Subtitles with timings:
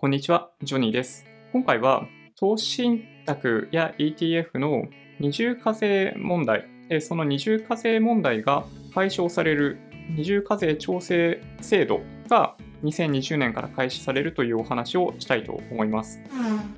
[0.00, 1.26] こんにちは、ジョニーです。
[1.52, 2.06] 今回は
[2.38, 4.84] 投資信託や ETF の
[5.18, 8.64] 二重課税問題、でその二重課税問題が
[8.94, 9.80] 解消される
[10.16, 16.20] 二重課税調整制度が2020年から開始されるというお話をしたいと思います。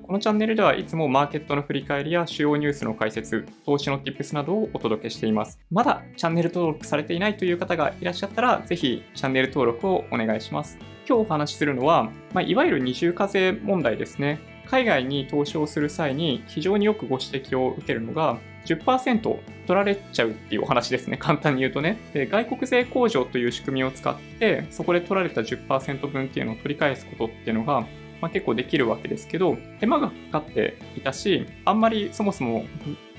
[0.02, 5.60] このチャンネルではいつもマーケットの振り返りや主要ニュースの解説、投資の Tips などをお届けしています。
[5.70, 10.78] まだチャンネル登録されていないという方がいらっしゃったら、ぜひチャンネル登録をお願いします。
[11.10, 14.38] 今日お話しするのは、まあ、いわゆる二重課税問題ですね。
[14.64, 21.16] 海外に投資をする際に非常によくご指摘を受けるのが、10%取られちゃうっていうお話ですね。
[21.16, 21.98] 簡単に言うとね。
[22.12, 27.80] で外国税控除という仕組みを使って、そこで取られた10%分っていうのを取り返すことっていうのが、
[28.20, 32.66] まあ、結構できるわけですけど、手間がかかっていたし、あんまりそもそも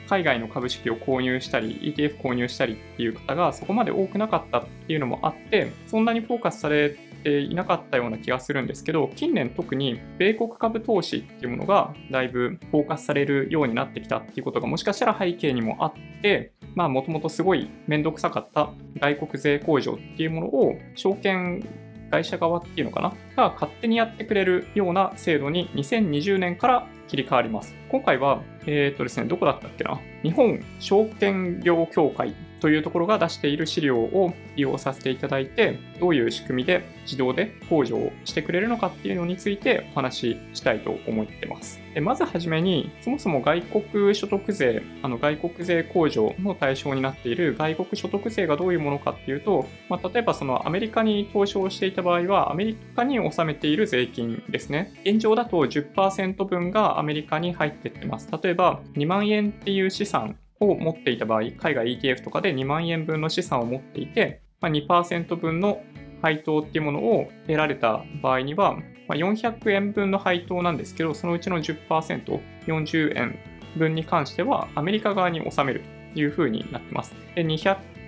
[0.07, 21.67] 海外の株式を購入したり、ETF 購入したりっていう方がそこまで多くなかったっていうのもあって、そんなにフォーカスされていなかったような気がするんですけど、近年特に米国株投資っていうものがだいぶフォーカスされるようになってきたっていうことがもしかしたら背景にもあって、まあもともとすごいめんどくさかった外国税控除っていうものを証券
[22.09, 23.13] 会社側っていうのかな？
[23.35, 27.75] が勝手にやってくれるような制度に2020年から切り替わります。
[27.89, 29.99] 今回は、えっ、とですね、どこだったっけな？
[30.23, 41.81] 日本証券業協会というところが出している資料を利用させていただいて、どういう仕組みで自動で控除をしてくれるのかっていうのについてお話ししたいと思ってます。
[41.95, 54.93] でまずはじめに、そもそも外国所得税、あの外国税控除の対象になっている外国所得税がどういうものかっていうと、まあ、例えばそのアメリカに投資をしていた場合は、アメリカに納めている税金ですね。
[55.03, 58.29] 現状だと10%分がアメリカに入ってってます。
[58.41, 65.81] 例えば、2万円っていう資産を持っていた場合、海外 ETF とかで2万円分の資産を持っていて、まあ、2%分の
[66.21, 68.75] 配当っていうものを得られた場合には、
[69.07, 73.39] まあ、400円分の配当なんですけど、そのうちの10%、40円
[73.77, 77.13] 分に関してはアメリカ側に納めるというふうになってます。
[77.35, 77.43] で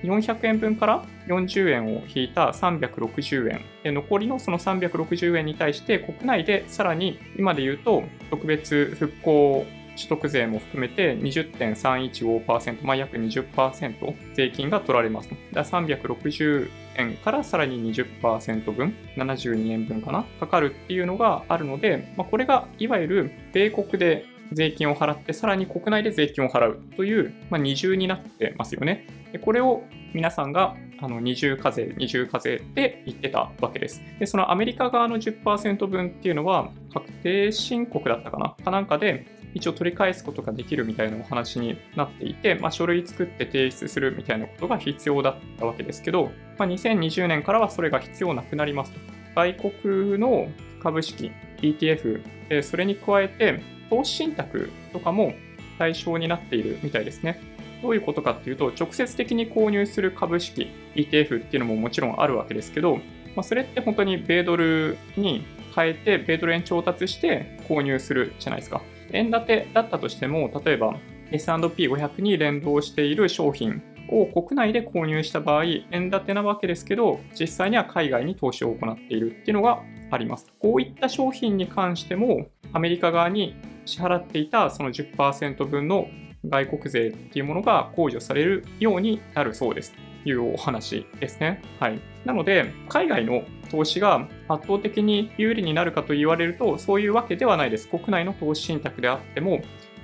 [0.04, 15.30] 400円分から40円を引いた360円で残りのその360円に対して国内でさらに今で言うと特別復興所得税も含めて20.315%、まあ、約20%税金が取られます。
[15.52, 29.08] だ360円からさらに20%分、72円分かな、かかるっていうのがあるので、まあ、これがいわゆる米国で税金を払って、さらに国内で税金を払うという、まあ、二重になってますよね。
[29.32, 29.84] でこれを
[30.14, 34.02] 皆さんがあの二重課税、二重課税って言ってたわけです。
[34.20, 49.00] で、そのアメリカ側の10%分っていうのは、確定申告だったかなかなんかで、一応取り返すことができるみたいなお話になっていて、まあ、書類作って提出するみたいなことが必要だったわけですけど、まあ、2020年からはそれが必要なくなりますと。
[49.36, 50.48] 外国の
[50.82, 51.32] 株式、
[51.62, 55.34] ETF、それに加えて投資信託とかも
[55.78, 57.40] 対象になっているみたいですね。
[57.82, 62.98] どういうことかっていうと、直接的に購入する株式、ETF っていうのももちろんあるわけですけど、
[63.36, 68.82] まあ、それって本当に米ドルに変えて、米ドル円調達して購入するじゃないですか。
[69.14, 71.00] 円建てだったとしても、例えば
[71.32, 79.82] S&P500 に連動している商品を国内で購入した場合、円建てなわけですけど、実際には海外に投資を行っているっていうのが
[80.12, 80.52] あります。
[80.60, 86.08] こういった商品に関しても、アメリカ側に支払っていたその10%分の
[86.46, 89.94] 外国税っていうものが控除されるようになるそうです。
[90.26, 91.62] いうお話ですね。
[91.80, 92.00] はい。
[92.26, 97.88] なので、海外の投資が圧倒的に有利になるかと言われると、そういうわけではないです。
[97.88, 99.62] 国内の投資信託であっても、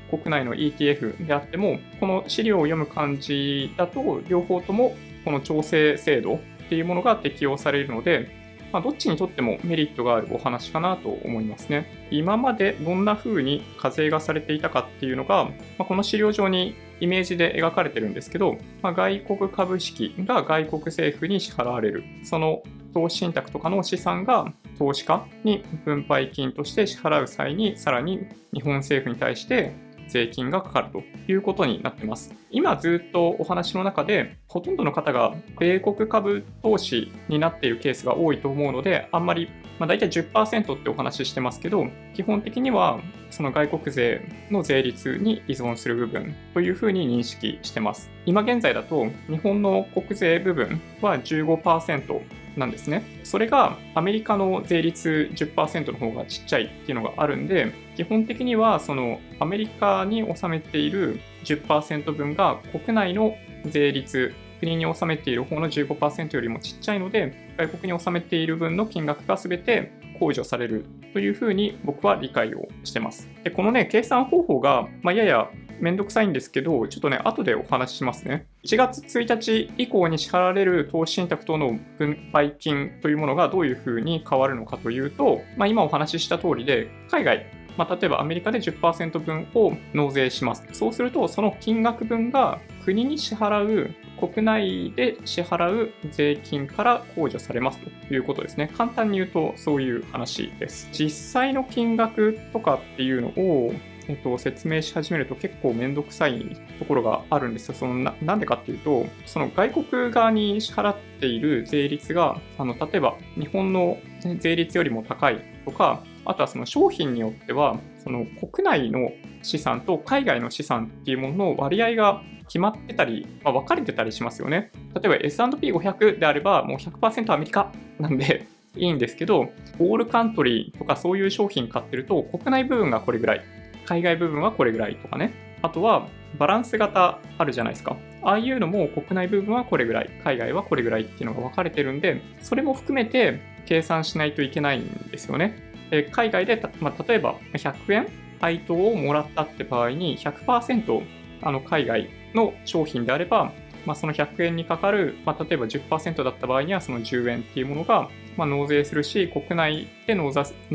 [0.09, 8.37] 国内の ETF であっても、この資料を読む感じだと、両方ともこの調整制度っていうものが適用されるので、
[8.71, 12.07] まあ、どっちにとってもメリットがあるお話かなと思いますね。
[12.11, 22.03] 今までどんな風に課税がされていたかっていうのが、まあ、この資料上にイメージで描かれてるんですけど、まあ、外国株式が外国政府に支払われる。
[22.23, 29.73] その投資信託とかの資産が投資家に分配金として支払う際に、さらに日本政府に対して
[30.09, 32.33] 税金がかかるということになってます。
[32.51, 41.85] 今ずっとお話の中で、ほとんどの方が米国株投資になっているケースが多いと思うので、あんまり、まあ、大体10%ってお話ししてますけど、
[42.15, 42.99] 基本的には
[43.29, 48.09] その外国税の税率に依存する部分というふうに認識してます。
[48.25, 52.21] 今現在だと、日本の国税部分は15%
[52.57, 53.03] なんですね。
[53.23, 63.35] それがアメリカの税率10%の方がちっちゃいっていうのがあるんで、基本的にはそのアメリカに納めている10%分が国内の
[63.65, 73.27] 税率、国に納めている方の15%よりもちっちゃいので、外国に納めている分の金額が全て控除されるというふうに僕は理解をしてます。
[73.43, 78.45] でこのね、計算方法が、まあ、ややめんどくさいんですけど、ちょっとね、後でお話ししますね。
[78.65, 87.45] 1月1日以降に支払われる投資信託等の分配金というものがどういうふうに変わるのかというと、まあ、今お話しした通りで、海外、
[87.77, 90.65] まあ、例えばアメリカで10%分を納税します。
[90.73, 92.59] そうすると、その金額分が
[92.89, 98.71] 国に支払う、国内で支払う税金から控除されますということですね。
[98.75, 100.89] 簡単に言うとそういう話です。
[100.91, 103.73] 実際の金額とかっていうのを
[104.07, 107.75] えっと、説明し始めると結構めんどくさいところがあるんですよ。
[107.75, 113.99] そのななんでかっていうと、その外国側に支払っている税率が、あの例えば日本の
[114.39, 119.11] 税率よりも高いとか、あとはその商品によっては、その国内の
[119.43, 124.71] 資産と海外の資産っていうものの割合が決まってたり、まあ、分かれてたりしますよね。
[124.95, 129.49] 例えば S&P500 であればもう100%アメリカなんで いいんですけど、
[129.79, 133.41] オールカントリーとかそういう商品買ってると国内部分がこれぐらい、
[133.85, 135.33] 海外部分はこれぐらいとかね。
[135.61, 136.07] あとは
[136.37, 137.97] バランス型あるじゃないですか。
[138.21, 145.69] ああいうのも国内部分はこれぐらい、海外はこれぐらいっていうのが分かれてるんで、それも含めて計算しないといけないんですよね。
[145.89, 148.07] で海外で、まあ、例えば100円
[148.39, 153.51] 配当をもらったって場合に100%あの海外の商品であれば、
[153.85, 160.31] まあ、その100円にかかる、まあ、例えば10%だった場合にはその10円っていうものが、まあ、納税するし、国内で納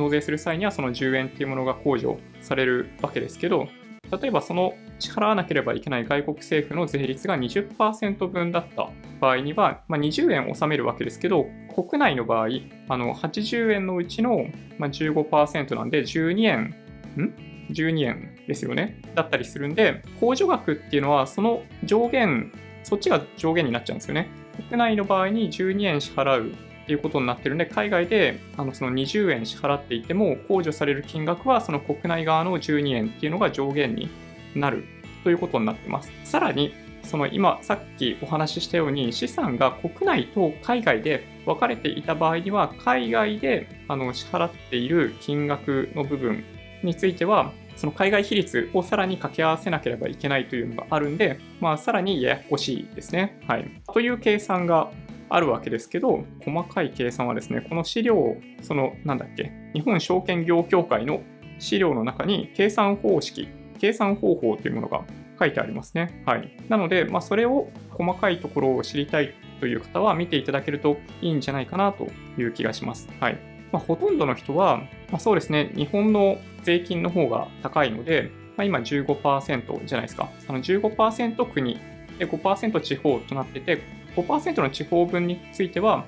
[0.09, 3.69] 税する際にはその10円っていうものが控除されるわけですけど、
[4.11, 8.91] 例えばその支払わなければいけない外国政府の税率が20%分だった
[9.21, 12.49] 場合には、まあ、20円納めるわけですけど、国内の場合、
[12.89, 14.47] あの80円のうちの
[14.79, 16.75] 15%なんで12円、
[17.17, 17.54] ん？
[17.71, 19.01] ?12 円ですよね。
[19.15, 22.53] だったりするんで、控除額っていうのはその上限、
[22.83, 24.29] そっちが上限になっちゃうんですよね。
[24.69, 34.11] 国内の場合に12円支払うっていうことになってるんで、海外であのその20円支払っていても、控除される金額はその国内側の12円っていうのが上限に
[34.55, 34.85] なる
[35.25, 36.13] ということになってます。
[36.25, 36.75] さらに、
[37.05, 46.45] その今さっきお話ししたように資産が国内と海外で分かれていた場合には海外であの支払っている金額の部分
[46.85, 53.41] についてはその海外比率をさらに掛け合わせなければいけないというのがあるんで、まあ、さらにややこしいですね。
[53.47, 53.83] はい。
[53.93, 54.91] という計算が
[55.29, 61.23] あるわけですけど、細かい計算はですね、この資料、その、なんだっけ、日本証券業協会の
[61.59, 63.49] 資料の中に計算方式、
[63.79, 65.03] 計算方法というものが
[65.39, 66.23] 書いてありますね。
[66.27, 66.53] はい。
[66.69, 72.07] なので、まあ、それを細かいところを知りたいという方は見ていただけるといいんじゃないかなと
[72.39, 73.09] いう気がします。
[73.19, 73.39] はい。
[73.73, 74.83] まあ、ほとんどの人は、
[75.15, 80.29] まあ、そうですね、日本の税金の方が高いので、まあ、今15%じゃないですか。
[80.49, 81.79] あの15%国
[82.19, 83.81] で5%地方となってて、
[84.17, 86.05] 5%の地方分については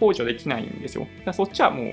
[0.00, 1.06] 控除できないんですよ。
[1.26, 1.88] だそっちはもう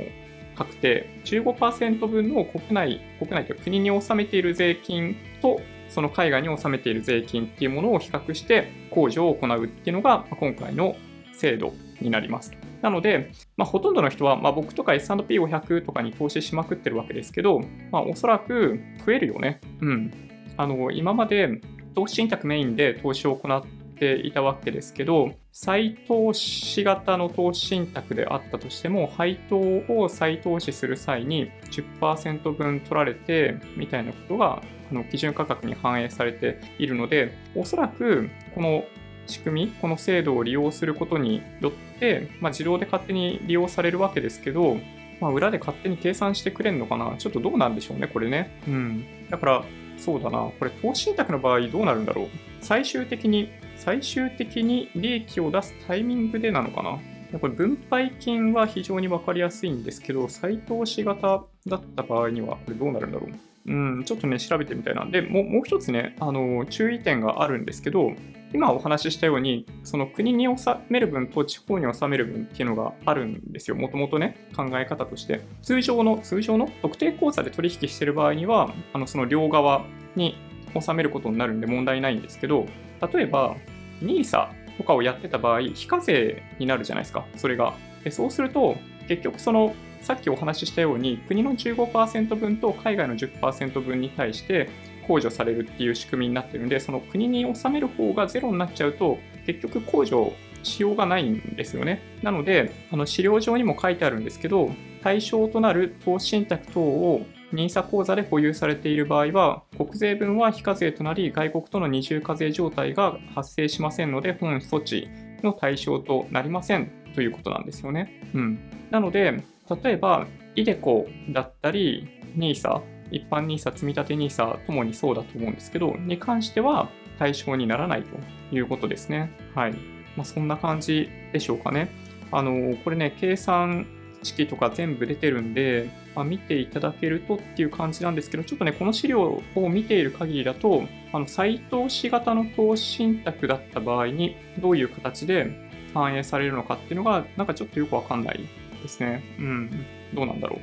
[0.56, 1.10] 確定。
[1.26, 10.96] 15%分の国内、国内という国に納めている税金とその海外に納めている税金っていうものを比較して控除を行うっていうのが今回の
[11.34, 12.54] 制度になります。
[12.82, 17.60] なので、まあ、ほとんどの人は、まあ、僕とか S&P500 とかに投資しまくってるわけですけど、
[17.92, 19.62] まあ、おそらく増えるよね。
[19.82, 20.12] うん。
[20.58, 21.62] あの、今まで
[21.96, 23.64] 投資信託メインで投資を行っ
[23.96, 38.84] ていたわけですけど、再投資型の投資信託であったとしても、配当を再投資する際に10%分取られてみたいなことがあの基準価格に反映されているので、おそらくこの
[39.28, 44.78] 仕組み、この制度を利用することによって、まあ、自動で勝手に利用されるわけですけど、
[45.22, 47.16] まあ、裏で勝手に計算してくれるのかな？
[47.18, 48.60] ちょっとどうなんでしょうね、これね。
[48.68, 49.06] うん。
[49.30, 49.64] だから、
[49.98, 50.50] そうだな。
[50.60, 52.28] これ、投資信託の場合どうなるんだろう？
[52.62, 57.00] 最終的に、最終的に利益を出すタイミングでなのかな？
[57.40, 63.32] これ分配金は非常に分かりやすいんですけど、再投資型だった場合にはこれどうなるんだろう？
[63.66, 65.06] うん、ちょっとね、調べてみたいな。
[65.06, 68.12] で、もうもう一つね、あの、注意点があるんですけど、
[68.54, 73.76] 今お話ししたように、その国に納める分と地方に納める分っていうのがあるんですよ。
[73.76, 75.42] もともとね、考え方として。
[75.62, 80.38] 通常の、通常の特定口座で取引してる場合には、あの、その両側に
[80.76, 82.66] 納めることになるんで問題ないんですけど、
[83.14, 83.56] 例えば、
[84.02, 87.74] NISA とかをやってた場合、非課税になるじゃないですか、それが。
[88.04, 88.76] でそうすると、
[89.08, 94.70] 結局その、さっきお話ししたように、国の15%分と海外の10%分に対して、
[95.08, 100.34] 控除されるっていう仕組みになってるんで、その国に納める方がゼロになっちゃうと、結局控除
[100.64, 102.02] しようがないんですよね。
[102.22, 115.08] なので、あの資料上にも書いてあるんですけど、対象となる投資信託等を NISA 口座で保有されている場合は、国税分は非課税となり、外国との二重課税状態が発生しませんので、本措置
[115.44, 118.22] の対象となりませんということなんですよね。
[118.34, 118.60] うん。
[118.90, 119.44] なので、
[119.84, 122.08] 例えばイデコだったり、
[122.38, 122.82] NISA、
[123.12, 128.18] 一般 NISA、積立 NISA ともにそうだと思うんですけど、に関しては対象にならないと
[128.56, 129.32] いうことですね。
[129.56, 129.74] はい。
[130.16, 131.90] まあ、そんな感じでしょうかね。
[132.32, 133.86] あの、これね、計算
[134.24, 148.40] 式とか全部出てるんで、まあ、見ていただけるとっていう感じなんですけど、ちょっとね、この資料を見ている限りだと、あの再投資型の投資信託だった場合に、どういう形で反映されるのかっていうのが、なんかちょっとよくわかんない
[148.82, 149.24] ですね。
[149.40, 150.60] うん、どうなんだろ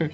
[0.00, 0.10] う。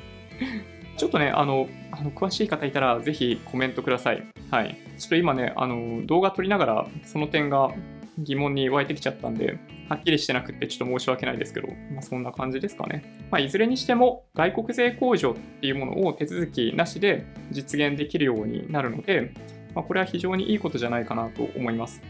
[1.03, 4.25] ちょっとね、あの、あの詳しい方いたら、ぜひコメントください。
[4.53, 4.79] はい。
[4.99, 7.73] ちょっと今ね、あの、動画撮りながら、その点が
[8.19, 13.27] 疑問に湧いてきちゃったんで、はっきりしてなくてちょっと申し訳ないですけど、まあ、そんな感じですかね。
[13.33, 19.33] まあ、いずれにしても外国税控除っていうものを手続きなしで実現できるようになるので、
[19.75, 22.01] まあ、これは非常にいいことじゃないかなと思います。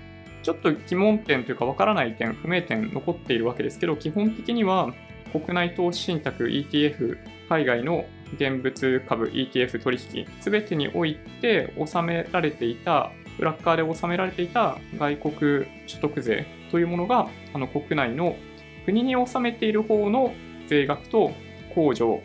[0.43, 4.93] ちょっと疑問点というかわからない点、不明点残っているわけですけど、基本的には
[5.33, 7.17] 国内投資信託 ETF、
[7.49, 18.37] 海外の現物株 ETF 取引、すべてにおいて納められていた裏側で納められていた外国所得税というものが、あの国内の
[18.85, 20.33] 国に納めている方の
[20.67, 21.33] 税額と
[21.75, 22.23] 控除、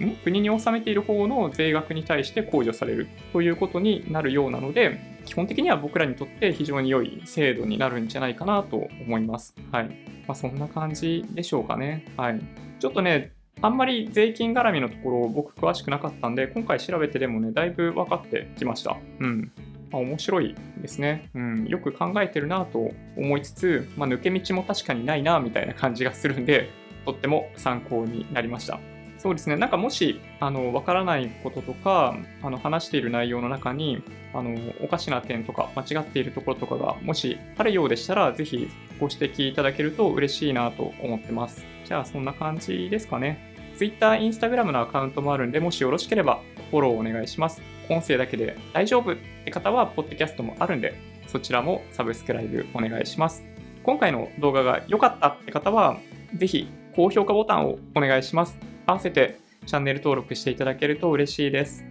[0.00, 0.16] ん？
[0.16, 9.54] 国に納めている方の税額に対して控除されるということになるようなので、基本的には僕らにとって非常に良い制度になるんじゃないかなと思います。
[9.72, 9.84] はい。
[10.26, 12.04] まあ、そんな感じでしょうかね。
[12.16, 12.40] はい。
[12.78, 18.96] ちょっとね、あんまり税金絡みのところを僕詳しくなかったんで、今回調べてでもね、だいぶ分かってきました。
[19.20, 19.52] うん。
[19.90, 21.66] まあ、面白いですね、うん。
[21.66, 26.70] よく考えてるなと思いつつ、まあ、抜け道も確かにないなみたいな感じがするんで、
[27.04, 28.78] とっても参考になりました。
[29.16, 34.00] そうですね、なんかもし、あの、わからないこととか、あの、話している内容の中に、
[34.32, 38.68] あの、おかしな点とか、間違っているところとかが、もしあるようでしたら、ぜひ
[39.00, 41.66] ご指摘いただけると嬉しいなと思ってます。
[41.84, 43.47] じゃあ、そんな感じですかね。
[43.78, 47.62] Twitter、Instagram のアカウントもあるんで、もしよろしければフォローお願いします。
[47.88, 50.94] 音声だけで大丈夫って方は、ポッドキャストもあるんで、
[51.28, 53.44] そちらもサブスクライブお願いします。
[53.84, 55.96] 今回の動画が良かったって方は、
[56.34, 58.58] ぜひ高評価ボタンをお願いします。
[58.84, 61.84] 合わせてチャンネル登録していただけると嬉しいです。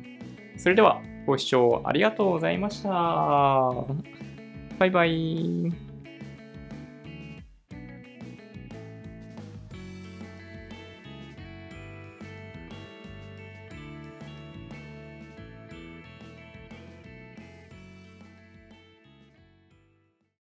[0.58, 2.90] それでは、ご視聴ありがとうございました。
[4.78, 5.87] バイバイ。